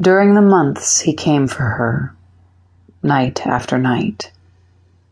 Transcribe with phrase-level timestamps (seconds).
[0.00, 2.14] During the months he came for her,
[3.02, 4.32] night after night,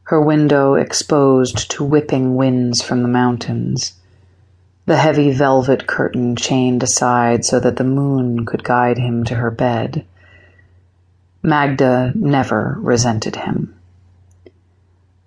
[0.05, 3.93] her window exposed to whipping winds from the mountains,
[4.87, 9.51] the heavy velvet curtain chained aside so that the moon could guide him to her
[9.51, 10.05] bed.
[11.43, 13.75] Magda never resented him.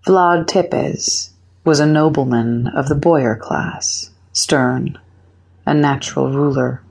[0.05, 1.29] Vlad Tepes
[1.63, 4.99] was a nobleman of the boyar class, stern,
[5.65, 6.81] a natural ruler.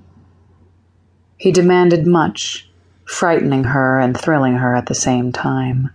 [1.36, 2.68] He demanded much,
[3.04, 5.90] frightening her and thrilling her at the same time.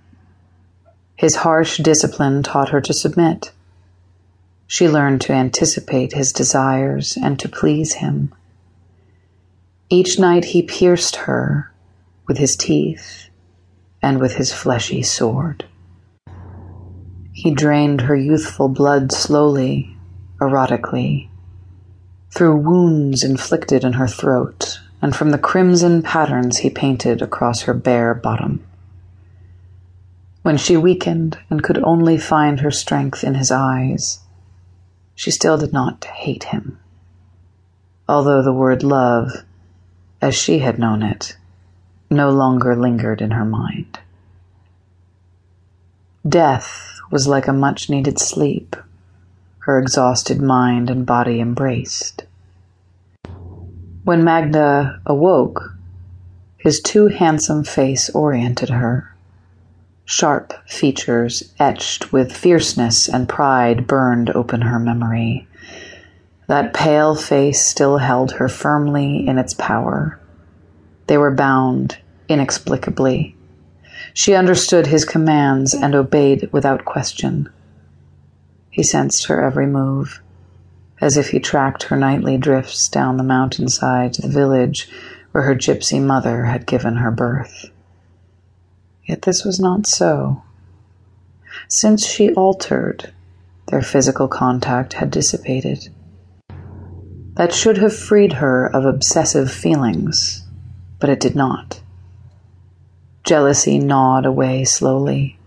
[1.15, 3.51] His harsh discipline taught her to submit.
[4.67, 8.33] She learned to anticipate his desires and to please him.
[9.89, 11.71] Each night he pierced her
[12.27, 13.29] with his teeth
[14.01, 15.65] and with his fleshy sword.
[17.31, 19.95] He drained her youthful blood slowly,
[20.41, 21.29] erotically,
[22.35, 27.73] through wounds inflicted in her throat and from the crimson patterns he painted across her
[27.73, 28.65] bare bottom.
[30.41, 34.19] When she weakened and could only find her strength in his eyes,
[35.13, 36.79] she still did not hate him.
[38.07, 39.43] Although the word love,
[40.21, 41.35] as she had known it,
[42.09, 43.99] no longer lingered in her mind.
[46.27, 48.75] Death was like a much needed sleep,
[49.59, 52.23] her exhausted mind and body embraced.
[54.07, 55.75] When Magda awoke,
[56.55, 59.13] his too handsome face oriented her.
[60.05, 65.45] Sharp features etched with fierceness and pride burned open her memory.
[66.47, 70.17] That pale face still held her firmly in its power.
[71.07, 71.97] They were bound
[72.29, 73.35] inexplicably
[74.13, 77.49] she understood his commands and obeyed without question.
[78.69, 80.21] He sensed her every move,
[80.99, 84.89] as if he tracked her nightly drifts down the mountainside to the village
[85.31, 87.69] where her gypsy mother had given her birth.
[89.05, 90.43] Yet this was not so.
[91.67, 93.13] Since she altered,
[93.67, 95.89] their physical contact had dissipated.
[97.35, 100.45] That should have freed her of obsessive feelings,
[100.99, 101.81] but it did not.
[103.23, 105.37] Jealousy gnawed away slowly,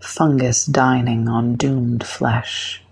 [0.00, 2.82] fungus dining on doomed flesh.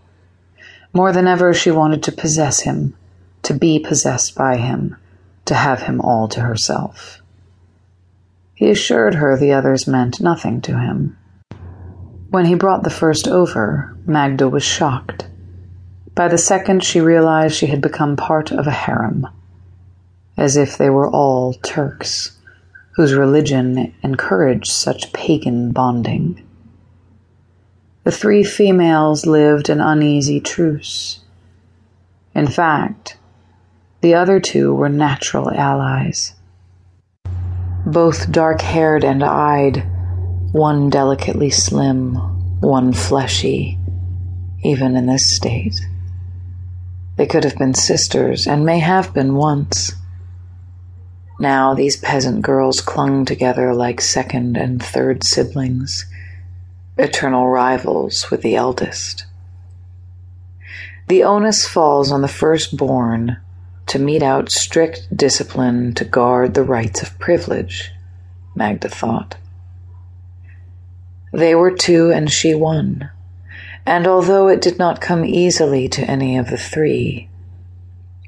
[0.93, 2.95] More than ever, she wanted to possess him,
[3.43, 4.97] to be possessed by him,
[5.45, 7.21] to have him all to herself.
[8.55, 11.17] He assured her the others meant nothing to him.
[12.31, 15.27] When he brought the first over, Magda was shocked.
[16.15, 19.27] By the second, she realized she had become part of a harem,
[20.37, 22.37] as if they were all Turks
[22.97, 26.47] whose religion encouraged such pagan bonding.
[28.05, 31.21] The three females lived an uneasy truce.
[32.35, 33.19] In fact,
[34.01, 36.35] the other two were natural allies.
[37.85, 39.85] Both dark haired and eyed,
[40.53, 42.15] one delicately slim,
[42.61, 43.79] one fleshy,
[44.63, 45.81] even in this state.
[47.17, 49.93] They could have been sisters, and may have been once.
[51.39, 56.07] Now these peasant girls clung together like second and third siblings,
[56.97, 59.27] eternal rivals with the eldest.
[61.09, 63.39] The onus falls on the firstborn
[63.87, 67.91] to mete out strict discipline to guard the rights of privilege,
[68.55, 69.37] Magda thought.
[71.33, 73.11] They were two and she one,
[73.87, 77.29] and although it did not come easily to any of the three,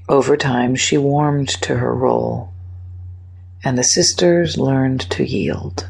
[0.08, 2.52] over time she warmed to her role
[3.64, 5.88] and the sisters learned to yield.